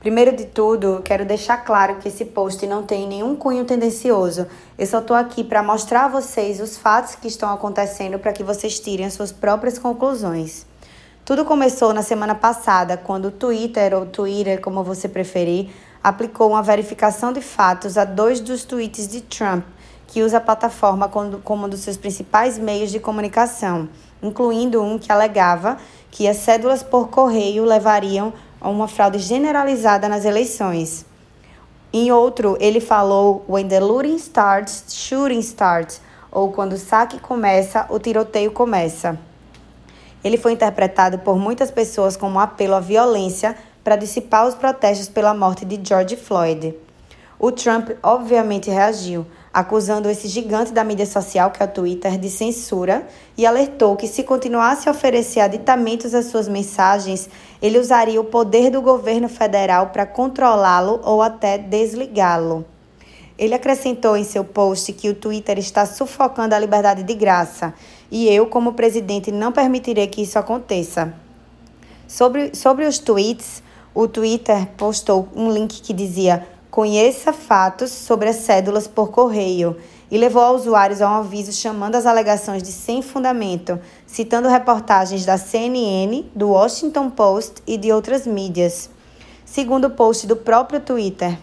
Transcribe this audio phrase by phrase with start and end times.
[0.00, 4.46] Primeiro de tudo, quero deixar claro que esse post não tem nenhum cunho tendencioso.
[4.78, 8.42] Eu só estou aqui para mostrar a vocês os fatos que estão acontecendo para que
[8.42, 10.64] vocês tirem as suas próprias conclusões.
[11.22, 15.68] Tudo começou na semana passada, quando o Twitter, ou Twitter, como você preferir,
[16.02, 19.66] aplicou uma verificação de fatos a dois dos tweets de Trump,
[20.06, 21.10] que usa a plataforma
[21.44, 23.86] como um dos seus principais meios de comunicação,
[24.22, 25.76] incluindo um que alegava
[26.10, 31.06] que as cédulas por correio levariam a uma fraude generalizada nas eleições.
[31.92, 36.00] Em outro, ele falou: When the looting starts, shooting starts,
[36.30, 39.18] ou quando o saque começa, o tiroteio começa.
[40.22, 45.08] Ele foi interpretado por muitas pessoas como um apelo à violência para dissipar os protestos
[45.08, 46.74] pela morte de George Floyd.
[47.38, 52.30] O Trump obviamente reagiu, acusando esse gigante da mídia social, que é o Twitter, de
[52.30, 57.28] censura e alertou que, se continuasse a oferecer aditamentos às suas mensagens,
[57.60, 62.64] ele usaria o poder do governo federal para controlá-lo ou até desligá-lo.
[63.36, 67.74] Ele acrescentou em seu post que o Twitter está sufocando a liberdade de graça
[68.10, 71.14] e eu, como presidente, não permitirei que isso aconteça.
[72.06, 73.62] Sobre, sobre os tweets,
[73.94, 76.46] o Twitter postou um link que dizia
[76.80, 79.76] Conheça fatos sobre as cédulas por correio
[80.10, 85.36] e levou usuários a um aviso chamando as alegações de sem fundamento, citando reportagens da
[85.36, 88.88] CNN, do Washington Post e de outras mídias.
[89.44, 91.38] Segundo o post do próprio Twitter,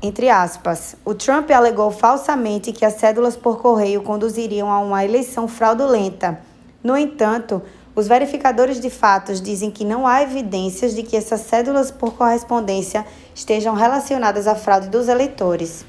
[0.00, 5.48] entre aspas, o Trump alegou falsamente que as cédulas por correio conduziriam a uma eleição
[5.48, 6.38] fraudulenta.
[6.80, 7.60] No entanto,
[7.96, 13.06] os verificadores de fatos dizem que não há evidências de que essas cédulas por correspondência
[13.32, 15.84] estejam relacionadas à fraude dos eleitores.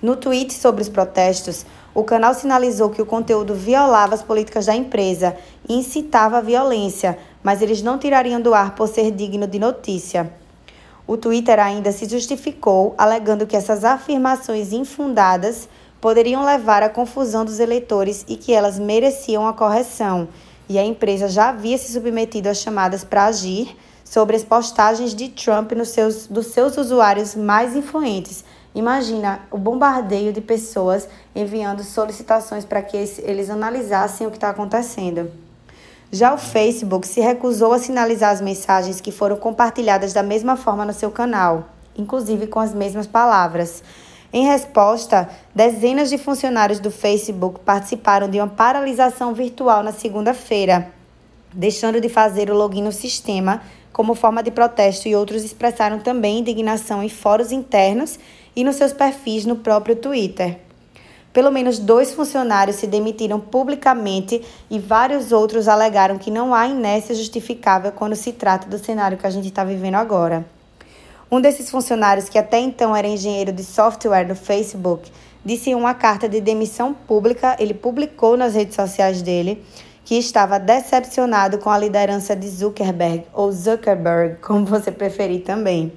[0.00, 4.74] No tweet sobre os protestos, o canal sinalizou que o conteúdo violava as políticas da
[4.74, 5.36] empresa
[5.68, 10.32] e incitava a violência, mas eles não tirariam do ar por ser digno de notícia.
[11.06, 15.68] O Twitter ainda se justificou, alegando que essas afirmações infundadas
[16.00, 20.28] poderiam levar à confusão dos eleitores e que elas mereciam a correção
[20.68, 25.28] e a empresa já havia se submetido a chamadas para agir sobre as postagens de
[25.28, 28.44] Trump nos seus, dos seus usuários mais influentes.
[28.74, 35.30] Imagina o bombardeio de pessoas enviando solicitações para que eles analisassem o que está acontecendo.
[36.10, 40.84] Já o Facebook se recusou a sinalizar as mensagens que foram compartilhadas da mesma forma
[40.84, 43.82] no seu canal, inclusive com as mesmas palavras.
[44.36, 50.92] Em resposta, dezenas de funcionários do Facebook participaram de uma paralisação virtual na segunda-feira,
[51.52, 53.62] deixando de fazer o login no sistema
[53.92, 58.18] como forma de protesto e outros expressaram também indignação em fóruns internos
[58.56, 60.58] e nos seus perfis no próprio Twitter.
[61.32, 67.14] Pelo menos dois funcionários se demitiram publicamente e vários outros alegaram que não há inércia
[67.14, 70.44] justificável quando se trata do cenário que a gente está vivendo agora.
[71.34, 75.10] Um desses funcionários, que até então era engenheiro de software do Facebook,
[75.44, 79.60] disse em uma carta de demissão pública, ele publicou nas redes sociais dele,
[80.04, 85.92] que estava decepcionado com a liderança de Zuckerberg, ou Zuckerberg, como você preferir também.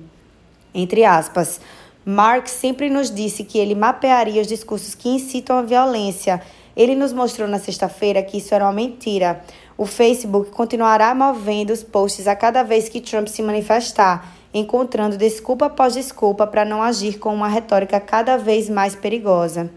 [0.73, 1.61] Entre aspas,
[2.03, 6.41] Mark sempre nos disse que ele mapearia os discursos que incitam a violência.
[6.75, 9.39] Ele nos mostrou na sexta-feira que isso era uma mentira.
[9.77, 15.67] O Facebook continuará movendo os posts a cada vez que Trump se manifestar encontrando desculpa
[15.67, 19.69] após desculpa para não agir com uma retórica cada vez mais perigosa.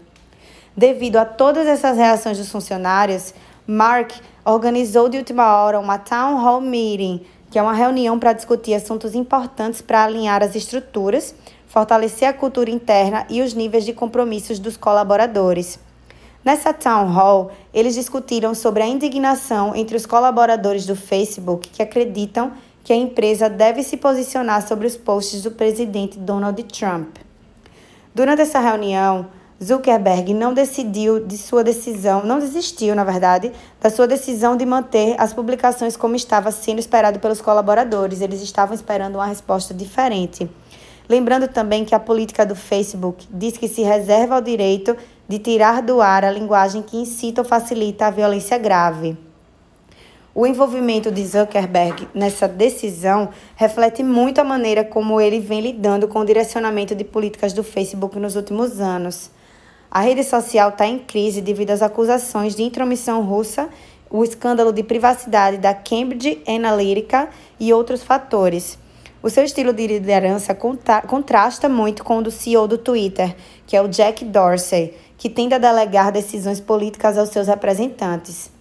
[0.75, 3.33] Devido a todas essas reações dos funcionários,
[3.67, 4.11] Mark
[4.45, 9.13] organizou de última hora uma Town Hall Meeting, que é uma reunião para discutir assuntos
[9.13, 11.35] importantes para alinhar as estruturas,
[11.67, 15.77] fortalecer a cultura interna e os níveis de compromissos dos colaboradores.
[16.43, 22.53] Nessa Town Hall, eles discutiram sobre a indignação entre os colaboradores do Facebook que acreditam
[22.83, 27.17] que a empresa deve se posicionar sobre os posts do presidente Donald Trump.
[28.13, 29.27] Durante essa reunião,
[29.63, 35.15] Zuckerberg não decidiu de sua decisão, não desistiu, na verdade, da sua decisão de manter
[35.19, 38.21] as publicações como estava sendo esperado pelos colaboradores.
[38.21, 40.49] Eles estavam esperando uma resposta diferente.
[41.07, 44.97] Lembrando também que a política do Facebook diz que se reserva o direito
[45.27, 49.15] de tirar do ar a linguagem que incita ou facilita a violência grave.
[50.33, 56.19] O envolvimento de Zuckerberg nessa decisão reflete muito a maneira como ele vem lidando com
[56.19, 59.29] o direcionamento de políticas do Facebook nos últimos anos.
[59.89, 63.67] A rede social está em crise devido às acusações de intromissão russa,
[64.09, 67.27] o escândalo de privacidade da Cambridge Analytica
[67.59, 68.77] e outros fatores.
[69.21, 73.35] O seu estilo de liderança contrasta muito com o do CEO do Twitter,
[73.67, 78.60] que é o Jack Dorsey, que tende a delegar decisões políticas aos seus representantes.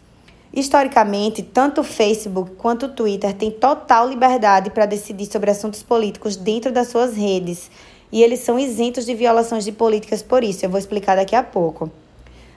[0.52, 6.34] Historicamente, tanto o Facebook quanto o Twitter têm total liberdade para decidir sobre assuntos políticos
[6.34, 7.70] dentro das suas redes,
[8.10, 10.64] e eles são isentos de violações de políticas por isso.
[10.64, 11.88] Eu vou explicar daqui a pouco.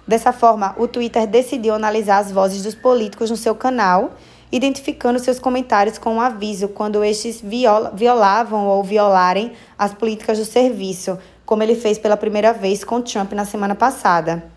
[0.08, 4.14] Dessa forma, o Twitter decidiu analisar as vozes dos políticos no seu canal,
[4.52, 10.46] identificando seus comentários com um aviso quando estes viola, violavam ou violarem as políticas do
[10.46, 14.53] serviço, como ele fez pela primeira vez com Trump na semana passada.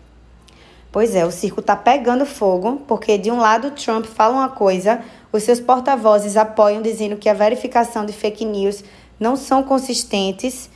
[0.97, 4.99] Pois é, o circo está pegando fogo, porque de um lado Trump fala uma coisa,
[5.31, 8.83] os seus porta-vozes apoiam dizendo que a verificação de fake news
[9.19, 10.71] não são consistentes,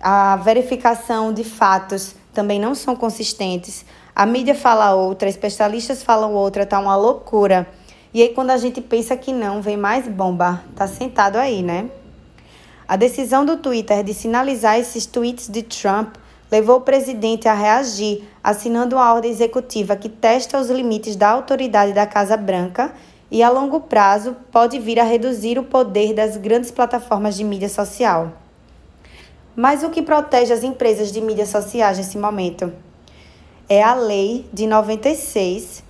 [0.00, 3.84] a verificação de fatos também não são consistentes.
[4.14, 7.68] A mídia fala outra, especialistas falam outra, tá uma loucura.
[8.14, 10.64] E aí quando a gente pensa que não, vem mais bomba.
[10.74, 11.90] Tá sentado aí, né?
[12.88, 16.14] A decisão do Twitter de sinalizar esses tweets de Trump
[16.50, 21.92] levou o presidente a reagir, assinando uma ordem executiva que testa os limites da autoridade
[21.92, 22.92] da Casa Branca
[23.30, 27.68] e, a longo prazo, pode vir a reduzir o poder das grandes plataformas de mídia
[27.68, 28.32] social.
[29.54, 32.72] Mas o que protege as empresas de mídias sociais nesse momento?
[33.68, 35.82] É a Lei de 96,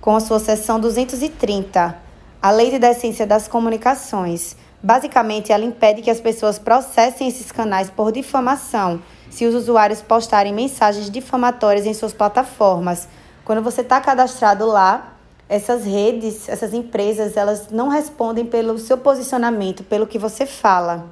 [0.00, 1.98] com a sua seção 230,
[2.40, 4.56] a Lei de Decência das Comunicações.
[4.82, 10.52] Basicamente, ela impede que as pessoas processem esses canais por difamação se os usuários postarem
[10.52, 13.08] mensagens difamatórias em suas plataformas.
[13.44, 15.14] Quando você está cadastrado lá,
[15.48, 21.06] essas redes, essas empresas, elas não respondem pelo seu posicionamento, pelo que você fala.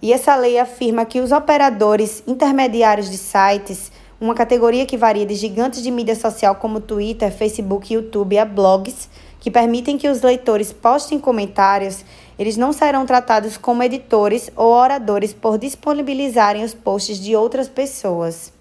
[0.00, 3.90] E essa lei afirma que os operadores intermediários de sites,
[4.20, 9.08] uma categoria que varia de gigantes de mídia social como Twitter, Facebook, YouTube a blogs,
[9.40, 12.04] que permitem que os leitores postem comentários,
[12.38, 18.52] eles não serão tratados como editores ou oradores por disponibilizarem os posts de outras pessoas.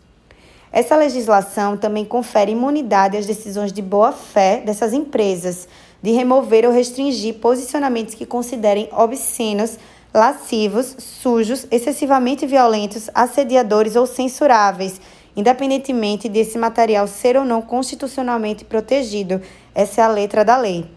[0.72, 5.68] Essa legislação também confere imunidade às decisões de boa-fé dessas empresas
[6.06, 9.80] de remover ou restringir posicionamentos que considerem obscenos,
[10.14, 15.02] lascivos, sujos, excessivamente violentos, assediadores ou censuráveis,
[15.36, 19.42] independentemente desse material ser ou não constitucionalmente protegido.
[19.74, 20.95] Essa é a letra da lei.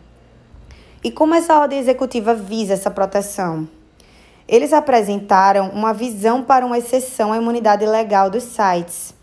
[1.02, 3.68] E como essa ordem executiva visa essa proteção?
[4.48, 9.14] Eles apresentaram uma visão para uma exceção à imunidade legal dos sites.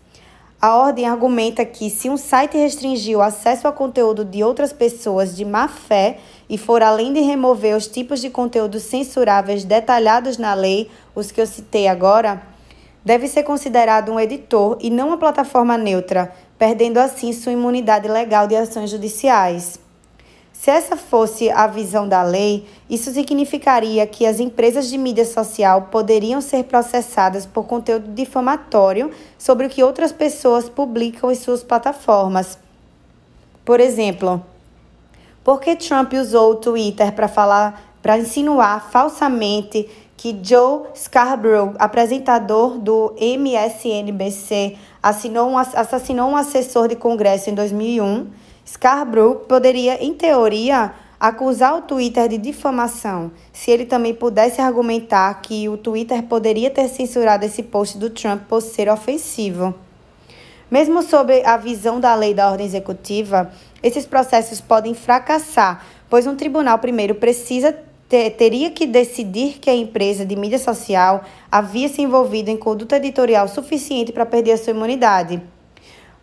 [0.58, 5.36] A ordem argumenta que, se um site restringir o acesso a conteúdo de outras pessoas
[5.36, 6.16] de má fé
[6.48, 11.42] e for além de remover os tipos de conteúdos censuráveis detalhados na lei, os que
[11.42, 12.40] eu citei agora,
[13.04, 18.46] deve ser considerado um editor e não uma plataforma neutra, perdendo assim sua imunidade legal
[18.46, 19.78] de ações judiciais.
[20.58, 25.82] Se essa fosse a visão da lei, isso significaria que as empresas de mídia social
[25.92, 32.58] poderiam ser processadas por conteúdo difamatório sobre o que outras pessoas publicam em suas plataformas.
[33.64, 34.44] Por exemplo,
[35.44, 42.78] por que Trump usou o Twitter para falar, para insinuar falsamente que Joe Scarborough, apresentador
[42.78, 48.45] do MSNBC, assinou um, assassinou um assessor de Congresso em 2001?
[48.66, 55.68] Scarborough poderia, em teoria, acusar o Twitter de difamação, se ele também pudesse argumentar que
[55.68, 59.72] o Twitter poderia ter censurado esse post do Trump por ser ofensivo.
[60.68, 63.52] Mesmo sob a visão da lei da ordem executiva,
[63.82, 67.72] esses processos podem fracassar, pois um tribunal primeiro precisa
[68.08, 72.96] ter, teria que decidir que a empresa de mídia social havia se envolvido em conduta
[72.96, 75.40] editorial suficiente para perder a sua imunidade.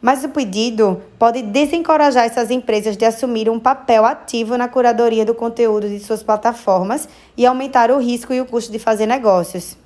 [0.04, 5.34] Mas o pedido pode desencorajar essas empresas de assumir um papel ativo na curadoria do
[5.34, 7.08] conteúdo de suas plataformas
[7.38, 9.78] e aumentar o risco e o custo de fazer negócios.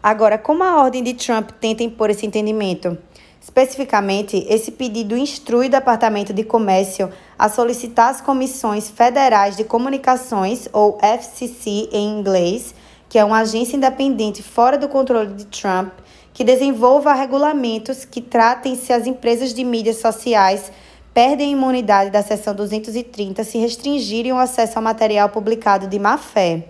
[0.00, 2.96] Agora, como a ordem de Trump tenta impor esse entendimento?
[3.42, 10.68] Especificamente, esse pedido instrui o Departamento de Comércio a solicitar às Comissões Federais de Comunicações,
[10.72, 12.72] ou FCC em inglês,
[13.08, 15.90] que é uma agência independente fora do controle de Trump,
[16.32, 20.70] que desenvolva regulamentos que tratem se as empresas de mídias sociais
[21.12, 26.16] perdem a imunidade da seção 230 se restringirem o acesso ao material publicado de má
[26.16, 26.68] fé.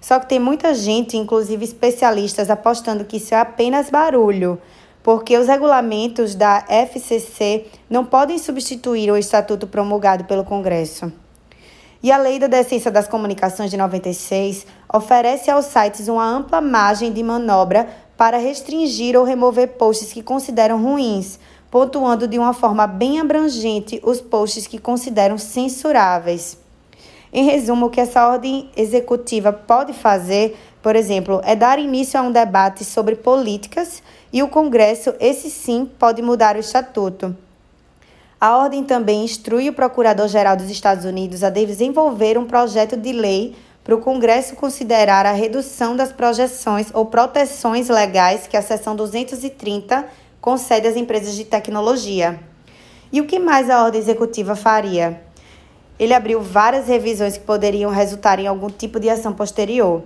[0.00, 4.60] Só que tem muita gente, inclusive especialistas, apostando que isso é apenas barulho,
[5.02, 11.12] porque os regulamentos da FCC não podem substituir o estatuto promulgado pelo Congresso.
[12.02, 17.12] E a Lei da Decência das Comunicações de 96 oferece aos sites uma ampla margem
[17.12, 17.88] de manobra
[18.22, 24.20] para restringir ou remover posts que consideram ruins, pontuando de uma forma bem abrangente os
[24.20, 26.56] posts que consideram censuráveis.
[27.32, 32.22] Em resumo, o que essa ordem executiva pode fazer, por exemplo, é dar início a
[32.22, 34.00] um debate sobre políticas
[34.32, 37.36] e o Congresso, esse sim, pode mudar o estatuto.
[38.40, 43.56] A ordem também instrui o Procurador-Geral dos Estados Unidos a desenvolver um projeto de lei
[43.84, 50.04] para o Congresso considerar a redução das projeções ou proteções legais que a seção 230
[50.40, 52.38] concede às empresas de tecnologia.
[53.12, 55.20] E o que mais a ordem executiva faria?
[55.98, 60.02] Ele abriu várias revisões que poderiam resultar em algum tipo de ação posterior.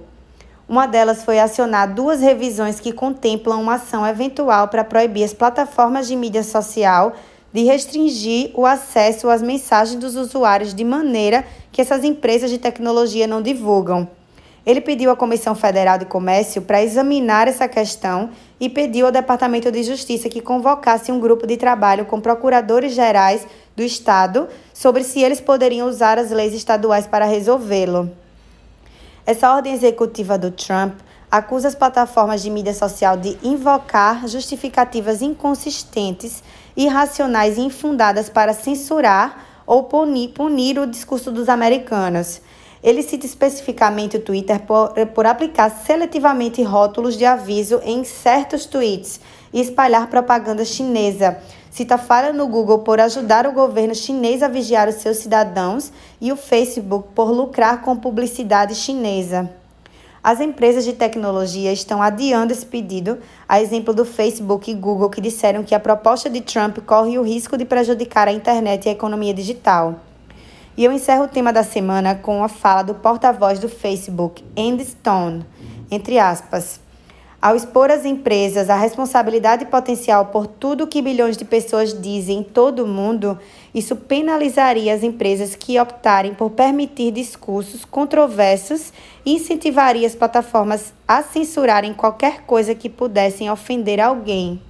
[0.68, 6.09] Uma delas foi acionar duas revisões que contemplam uma ação eventual para proibir as plataformas
[6.09, 7.12] de mídia social
[7.57, 13.27] de restringir o acesso às mensagens dos usuários de maneira que essas empresas de tecnologia
[13.27, 14.07] não divulgam.
[14.67, 18.29] Ele pediu à Comissão Federal de Comércio para examinar essa questão
[18.61, 23.47] e pediu ao Departamento de Justiça que convocasse um grupo de trabalho com procuradores gerais
[23.75, 28.11] do Estado sobre se eles poderiam usar as leis estaduais para resolvê-lo.
[29.25, 30.93] Essa ordem executiva do Trump
[31.31, 36.43] acusa as plataformas de mídia social de invocar justificativas inconsistentes,
[36.76, 42.40] irracionais e infundadas para censurar ou punir, punir o discurso dos americanos.
[42.83, 49.21] Ele cita especificamente o Twitter por, por aplicar seletivamente rótulos de aviso em certos tweets
[49.52, 51.38] e espalhar propaganda chinesa.
[51.71, 56.30] Cita falha no Google por ajudar o governo chinês a vigiar os seus cidadãos e
[56.30, 59.50] o Facebook por lucrar com publicidade chinesa.
[60.26, 63.18] As empresas de tecnologia estão adiando esse pedido,
[63.49, 67.23] a exemplo do Facebook e Google, que disseram que a proposta de Trump corre o
[67.23, 70.00] risco de prejudicar a internet e a economia digital.
[70.76, 74.85] E eu encerro o tema da semana com a fala do porta-voz do Facebook, Andy
[74.85, 75.47] Stone,
[75.92, 76.80] entre aspas.
[77.47, 82.43] Ao expor às empresas a responsabilidade potencial por tudo que bilhões de pessoas dizem em
[82.43, 83.38] todo o mundo,
[83.73, 88.93] isso penalizaria as empresas que optarem por permitir discursos controversos
[89.25, 94.61] e incentivaria as plataformas a censurarem qualquer coisa que pudessem ofender alguém.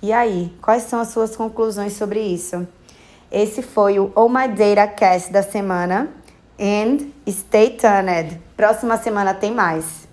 [0.00, 2.66] E aí, quais são as suas conclusões sobre isso?
[3.30, 6.08] Esse foi o Oh My Data Cast da semana.
[6.58, 8.40] And stay tuned.
[8.56, 10.03] Próxima semana tem mais.